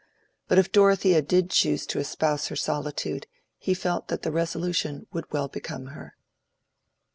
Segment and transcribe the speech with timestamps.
[0.47, 3.27] But if Dorothea did choose to espouse her solitude,
[3.59, 6.15] he felt that the resolution would well become her.